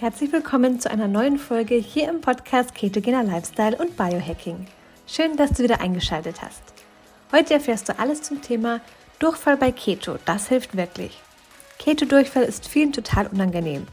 [0.00, 4.68] Herzlich willkommen zu einer neuen Folge hier im Podcast Ketogener Lifestyle und Biohacking.
[5.08, 6.62] Schön, dass du wieder eingeschaltet hast.
[7.32, 8.80] Heute erfährst du alles zum Thema
[9.18, 10.16] Durchfall bei Keto.
[10.24, 11.20] Das hilft wirklich.
[11.80, 13.88] Keto-Durchfall ist vielen total unangenehm.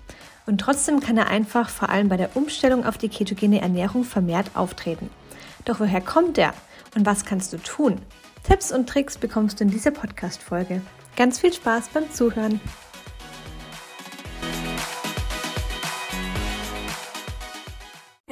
[0.46, 4.52] Und trotzdem kann er einfach vor allem bei der Umstellung auf die ketogene Ernährung vermehrt
[4.54, 5.10] auftreten.
[5.66, 6.54] Doch woher kommt er
[6.94, 8.00] und was kannst du tun?
[8.48, 10.82] Tipps und Tricks bekommst du in dieser Podcast-Folge.
[11.16, 12.62] Ganz viel Spaß beim Zuhören!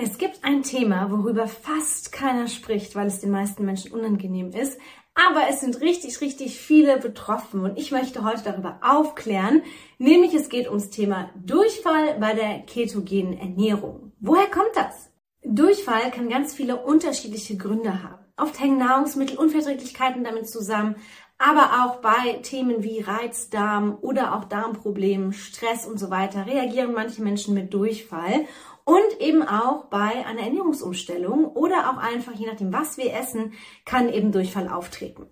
[0.06, 4.78] Es gibt ein Thema, worüber fast keiner spricht, weil es den meisten Menschen unangenehm ist.
[5.16, 9.64] Aber es sind richtig, richtig viele betroffen und ich möchte heute darüber aufklären,
[10.00, 14.12] nämlich es geht ums Thema Durchfall bei der ketogenen Ernährung.
[14.20, 15.10] Woher kommt das?
[15.46, 18.26] Durchfall kann ganz viele unterschiedliche Gründe haben.
[18.36, 20.98] Oft hängen Nahrungsmittelunverträglichkeiten damit zusammen,
[21.38, 27.22] aber auch bei Themen wie Reizdarm oder auch Darmproblemen, Stress und so weiter reagieren manche
[27.22, 28.48] Menschen mit Durchfall
[28.86, 33.54] und eben auch bei einer Ernährungsumstellung oder auch einfach, je nachdem, was wir essen,
[33.86, 35.28] kann eben Durchfall auftreten.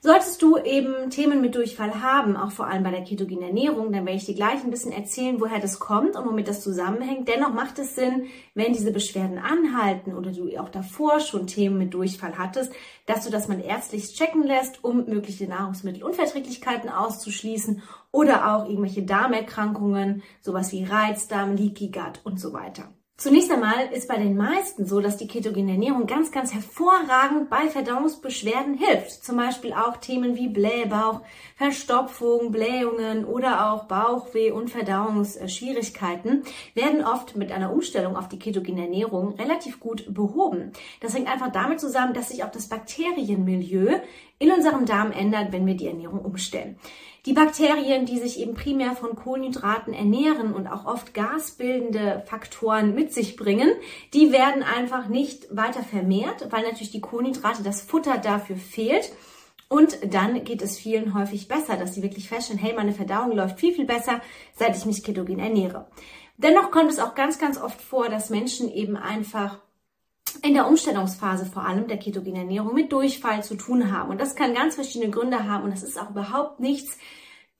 [0.00, 4.06] Solltest du eben Themen mit Durchfall haben, auch vor allem bei der ketogenen Ernährung, dann
[4.06, 7.26] werde ich dir gleich ein bisschen erzählen, woher das kommt und womit das zusammenhängt.
[7.26, 11.94] Dennoch macht es Sinn, wenn diese Beschwerden anhalten oder du auch davor schon Themen mit
[11.94, 12.72] Durchfall hattest,
[13.06, 17.82] dass du das mal ärztlich checken lässt, um mögliche Nahrungsmittelunverträglichkeiten auszuschließen
[18.12, 22.92] oder auch irgendwelche Darmerkrankungen, sowas wie Reizdarm, Leaky Gut und so weiter.
[23.20, 27.68] Zunächst einmal ist bei den meisten so, dass die ketogene Ernährung ganz, ganz hervorragend bei
[27.68, 29.24] Verdauungsbeschwerden hilft.
[29.24, 31.22] Zum Beispiel auch Themen wie Blähbauch,
[31.56, 36.44] Verstopfung, Blähungen oder auch Bauchweh und Verdauungsschwierigkeiten
[36.74, 40.70] werden oft mit einer Umstellung auf die ketogene Ernährung relativ gut behoben.
[41.00, 43.98] Das hängt einfach damit zusammen, dass sich auch das Bakterienmilieu
[44.38, 46.78] in unserem Darm ändert, wenn wir die Ernährung umstellen.
[47.26, 53.12] Die Bakterien, die sich eben primär von Kohlenhydraten ernähren und auch oft gasbildende Faktoren mit
[53.12, 53.70] sich bringen,
[54.14, 59.12] die werden einfach nicht weiter vermehrt, weil natürlich die Kohlenhydrate, das Futter dafür fehlt.
[59.68, 63.60] Und dann geht es vielen häufig besser, dass sie wirklich feststellen, hey, meine Verdauung läuft
[63.60, 64.22] viel, viel besser,
[64.54, 65.88] seit ich mich ketogen ernähre.
[66.38, 69.58] Dennoch kommt es auch ganz, ganz oft vor, dass Menschen eben einfach
[70.42, 74.10] in der Umstellungsphase vor allem der ketogenen Ernährung mit Durchfall zu tun haben.
[74.10, 76.98] Und das kann ganz verschiedene Gründe haben und das ist auch überhaupt nichts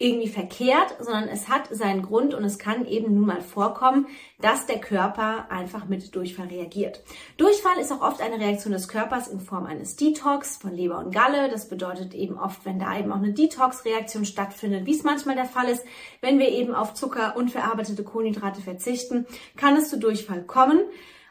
[0.00, 4.06] irgendwie verkehrt, sondern es hat seinen Grund und es kann eben nun mal vorkommen,
[4.41, 7.03] dass der Körper einfach mit Durchfall reagiert.
[7.37, 11.12] Durchfall ist auch oft eine Reaktion des Körpers in Form eines Detox von Leber und
[11.12, 11.49] Galle.
[11.49, 15.47] Das bedeutet eben oft, wenn da eben auch eine Detox-Reaktion stattfindet, wie es manchmal der
[15.47, 15.84] Fall ist,
[16.21, 20.78] wenn wir eben auf Zucker und verarbeitete Kohlenhydrate verzichten, kann es zu Durchfall kommen.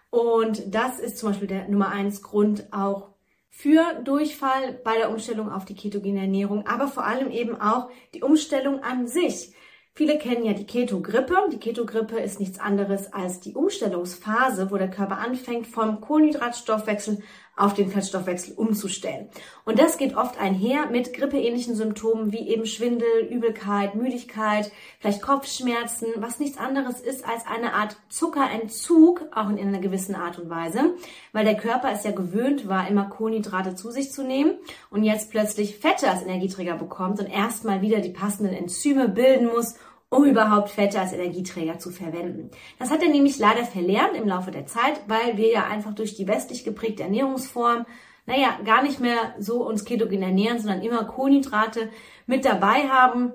[0.10, 3.10] Und das ist zum Beispiel der Nummer eins Grund auch
[3.50, 8.22] für Durchfall bei der Umstellung auf die ketogene Ernährung, aber vor allem eben auch die
[8.22, 9.54] Umstellung an sich.
[9.98, 11.36] Viele kennen ja die Keto-Grippe.
[11.52, 17.24] Die Keto-Grippe ist nichts anderes als die Umstellungsphase, wo der Körper anfängt, vom Kohlenhydratstoffwechsel
[17.58, 19.30] auf den Fettstoffwechsel umzustellen.
[19.66, 26.08] Und das geht oft einher mit grippeähnlichen Symptomen wie eben Schwindel, Übelkeit, Müdigkeit, vielleicht Kopfschmerzen,
[26.18, 30.96] was nichts anderes ist als eine Art Zuckerentzug, auch in einer gewissen Art und Weise,
[31.34, 34.54] weil der Körper es ja gewöhnt war, immer Kohlenhydrate zu sich zu nehmen
[34.92, 39.76] und jetzt plötzlich Fette als Energieträger bekommt und erstmal wieder die passenden Enzyme bilden muss,
[40.10, 42.50] um überhaupt Fette als Energieträger zu verwenden.
[42.80, 46.16] Das hat er nämlich leider verlernt im Laufe der Zeit, weil wir ja einfach durch
[46.16, 47.86] die westlich geprägte Ernährungsform,
[48.26, 51.90] naja, gar nicht mehr so uns ketogen ernähren, sondern immer Kohlenhydrate
[52.26, 53.34] mit dabei haben.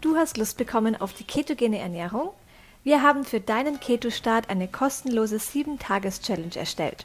[0.00, 2.30] Du hast Lust bekommen auf die ketogene Ernährung?
[2.84, 7.04] Wir haben für deinen Keto-Start eine kostenlose 7-Tages-Challenge erstellt.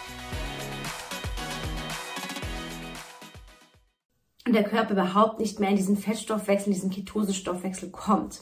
[4.51, 8.41] Und der Körper überhaupt nicht mehr in diesen Fettstoffwechsel, diesen Ketosestoffwechsel kommt.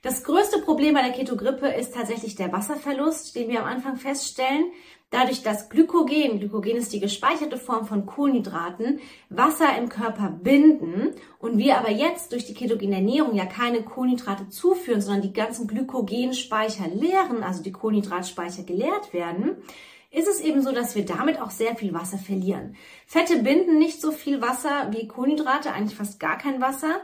[0.00, 4.72] Das größte Problem bei der Ketogrippe ist tatsächlich der Wasserverlust, den wir am Anfang feststellen.
[5.10, 11.58] Dadurch, dass Glykogen, Glykogen ist die gespeicherte Form von Kohlenhydraten, Wasser im Körper binden und
[11.58, 16.88] wir aber jetzt durch die ketogene Ernährung ja keine Kohlenhydrate zuführen, sondern die ganzen Glykogenspeicher
[16.88, 19.58] leeren, also die Kohlenhydratspeicher geleert werden,
[20.14, 22.76] ist es eben so, dass wir damit auch sehr viel Wasser verlieren.
[23.06, 27.00] Fette binden nicht so viel Wasser wie Kohlenhydrate, eigentlich fast gar kein Wasser.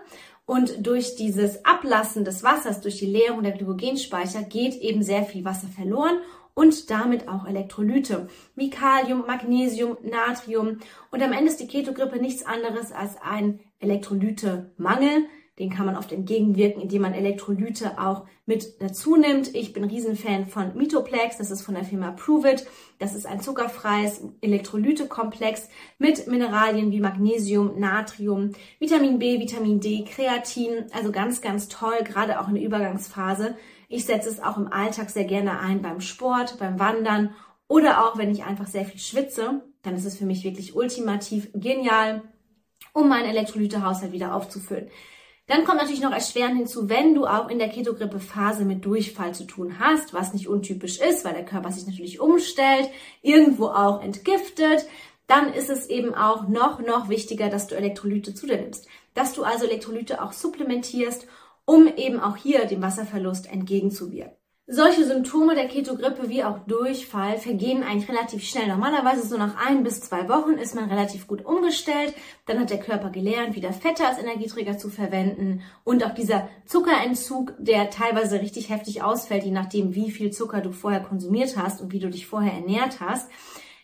[0.47, 5.45] Und durch dieses Ablassen des Wassers, durch die Leerung der Glykogenspeicher geht eben sehr viel
[5.45, 6.19] Wasser verloren
[6.55, 10.79] und damit auch Elektrolyte wie Kalium, Magnesium, Natrium.
[11.11, 15.27] Und am Ende ist die Ketogrippe nichts anderes als ein Elektrolytemangel.
[15.61, 19.55] Den kann man oft entgegenwirken, indem man Elektrolyte auch mit dazu nimmt.
[19.55, 22.67] Ich bin Riesenfan von Mitoplex, das ist von der Firma Pruvit.
[22.99, 25.69] Das ist ein zuckerfreies Elektrolytekomplex
[25.99, 30.87] mit Mineralien wie Magnesium, Natrium, Vitamin B, Vitamin D, Kreatin.
[30.93, 33.55] Also ganz, ganz toll, gerade auch in der Übergangsphase.
[33.91, 37.35] Ich setze es auch im Alltag sehr gerne ein beim Sport, beim Wandern
[37.69, 39.61] oder auch wenn ich einfach sehr viel schwitze.
[39.83, 42.23] Dann ist es für mich wirklich ultimativ genial,
[42.95, 44.89] um meinen Elektrolytehaushalt wieder aufzufüllen.
[45.51, 49.49] Dann kommt natürlich noch erschwerend hinzu, wenn du auch in der Ketogrippe-Phase mit Durchfall zu
[49.49, 52.89] tun hast, was nicht untypisch ist, weil der Körper sich natürlich umstellt,
[53.21, 54.87] irgendwo auch entgiftet,
[55.27, 58.87] dann ist es eben auch noch, noch wichtiger, dass du Elektrolyte zu dir nimmst.
[59.15, 61.27] Dass du also Elektrolyte auch supplementierst,
[61.65, 64.40] um eben auch hier dem Wasserverlust entgegenzuwirken.
[64.73, 68.69] Solche Symptome der Ketogrippe wie auch Durchfall vergehen eigentlich relativ schnell.
[68.69, 72.15] Normalerweise so nach ein bis zwei Wochen ist man relativ gut umgestellt.
[72.47, 75.63] Dann hat der Körper gelernt, wieder Fette als Energieträger zu verwenden.
[75.83, 80.71] Und auch dieser Zuckerentzug, der teilweise richtig heftig ausfällt, je nachdem, wie viel Zucker du
[80.71, 83.29] vorher konsumiert hast und wie du dich vorher ernährt hast,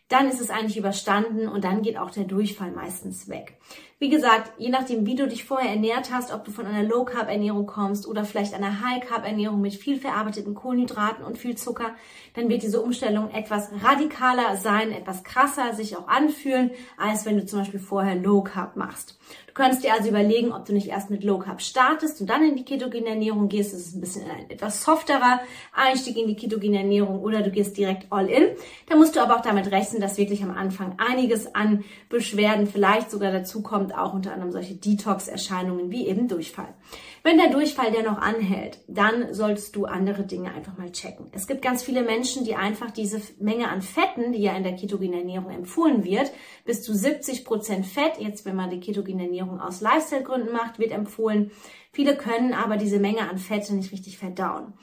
[0.08, 3.58] dann ist es eigentlich überstanden und dann geht auch der Durchfall meistens weg.
[3.98, 7.06] Wie gesagt, je nachdem, wie du dich vorher ernährt hast, ob du von einer Low
[7.06, 11.56] Carb Ernährung kommst oder vielleicht einer High Carb Ernährung mit viel verarbeiteten Kohlenhydraten und viel
[11.56, 11.94] Zucker,
[12.34, 17.46] dann wird diese Umstellung etwas radikaler sein, etwas krasser sich auch anfühlen, als wenn du
[17.46, 19.18] zum Beispiel vorher Low Carb machst.
[19.46, 22.44] Du könntest dir also überlegen, ob du nicht erst mit Low Carb startest und dann
[22.44, 23.72] in die ketogene Ernährung gehst.
[23.72, 25.40] Das ist ein bisschen ein etwas softerer
[25.72, 28.48] Einstieg in die ketogene Ernährung oder du gehst direkt all in.
[28.90, 33.10] Da musst du aber auch damit rechnen, dass wirklich am Anfang einiges an Beschwerden vielleicht
[33.10, 36.74] sogar dazu kommt, auch unter anderem solche Detox-Erscheinungen wie eben Durchfall.
[37.22, 41.26] Wenn der Durchfall dennoch anhält, dann solltest du andere Dinge einfach mal checken.
[41.32, 44.76] Es gibt ganz viele Menschen, die einfach diese Menge an Fetten, die ja in der
[44.76, 46.30] ketogenen Ernährung empfohlen wird,
[46.64, 50.92] bis zu 70 Prozent Fett, jetzt wenn man die ketogene Ernährung aus Lifestyle-Gründen macht, wird
[50.92, 51.50] empfohlen.
[51.90, 54.74] Viele können aber diese Menge an Fette nicht richtig verdauen.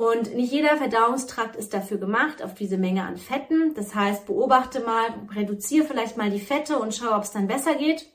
[0.00, 3.74] Und nicht jeder Verdauungstrakt ist dafür gemacht, auf diese Menge an Fetten.
[3.74, 7.74] Das heißt, beobachte mal, reduziere vielleicht mal die Fette und schau, ob es dann besser
[7.74, 8.06] geht.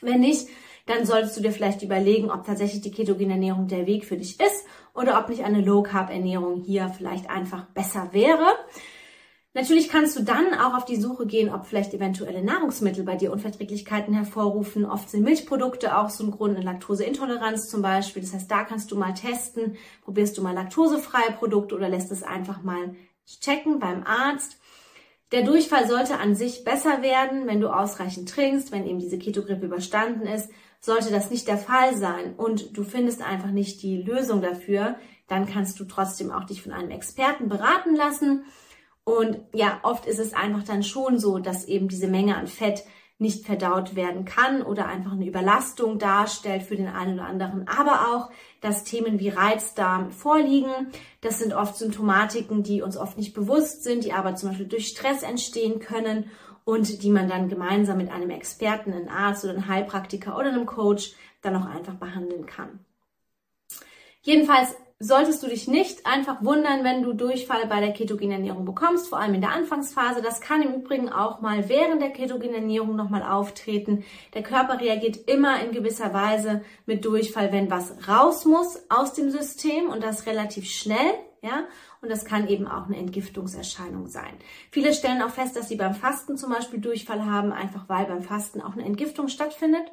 [0.00, 0.48] Wenn nicht,
[0.86, 4.40] dann solltest du dir vielleicht überlegen, ob tatsächlich die ketogene Ernährung der Weg für dich
[4.40, 8.48] ist oder ob nicht eine Low Carb Ernährung hier vielleicht einfach besser wäre.
[9.56, 13.30] Natürlich kannst du dann auch auf die Suche gehen, ob vielleicht eventuelle Nahrungsmittel bei dir
[13.30, 14.84] Unverträglichkeiten hervorrufen.
[14.84, 18.22] Oft sind Milchprodukte auch so ein Grund, eine Laktoseintoleranz zum Beispiel.
[18.22, 22.24] Das heißt, da kannst du mal testen, probierst du mal laktosefreie Produkte oder lässt es
[22.24, 22.96] einfach mal
[23.40, 24.58] checken beim Arzt.
[25.30, 29.66] Der Durchfall sollte an sich besser werden, wenn du ausreichend trinkst, wenn eben diese Ketogrippe
[29.66, 30.50] überstanden ist.
[30.80, 34.96] Sollte das nicht der Fall sein und du findest einfach nicht die Lösung dafür,
[35.28, 38.44] dann kannst du trotzdem auch dich von einem Experten beraten lassen.
[39.04, 42.84] Und ja, oft ist es einfach dann schon so, dass eben diese Menge an Fett
[43.18, 47.68] nicht verdaut werden kann oder einfach eine Überlastung darstellt für den einen oder anderen.
[47.68, 48.30] Aber auch,
[48.60, 50.88] dass Themen wie Reizdarm vorliegen.
[51.20, 54.88] Das sind oft Symptomatiken, die uns oft nicht bewusst sind, die aber zum Beispiel durch
[54.88, 56.30] Stress entstehen können
[56.64, 60.66] und die man dann gemeinsam mit einem Experten, einem Arzt oder einem Heilpraktiker oder einem
[60.66, 62.80] Coach dann auch einfach behandeln kann.
[64.22, 69.08] Jedenfalls solltest du dich nicht einfach wundern, wenn du Durchfall bei der ketogenen Ernährung bekommst,
[69.08, 70.22] vor allem in der Anfangsphase.
[70.22, 74.04] Das kann im Übrigen auch mal während der ketogenen Ernährung nochmal auftreten.
[74.34, 79.30] Der Körper reagiert immer in gewisser Weise mit Durchfall, wenn was raus muss aus dem
[79.30, 81.14] System und das relativ schnell.
[81.42, 81.64] Ja,
[82.00, 84.32] und das kann eben auch eine Entgiftungserscheinung sein.
[84.70, 88.22] Viele stellen auch fest, dass sie beim Fasten zum Beispiel Durchfall haben, einfach weil beim
[88.22, 89.92] Fasten auch eine Entgiftung stattfindet.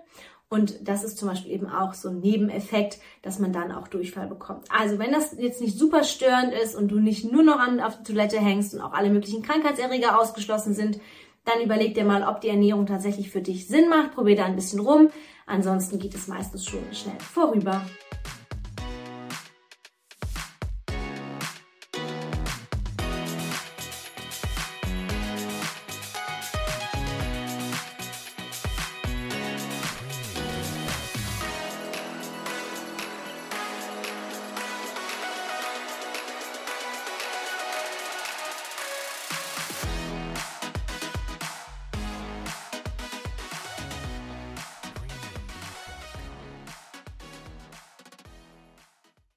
[0.51, 4.27] Und das ist zum Beispiel eben auch so ein Nebeneffekt, dass man dann auch Durchfall
[4.27, 4.67] bekommt.
[4.69, 7.97] Also wenn das jetzt nicht super störend ist und du nicht nur noch an, auf
[7.97, 10.99] die Toilette hängst und auch alle möglichen Krankheitserreger ausgeschlossen sind,
[11.45, 14.11] dann überleg dir mal, ob die Ernährung tatsächlich für dich Sinn macht.
[14.13, 15.09] Probier da ein bisschen rum.
[15.45, 17.81] Ansonsten geht es meistens schon schnell vorüber.